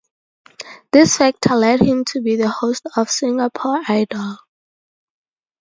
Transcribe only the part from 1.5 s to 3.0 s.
led him to be the host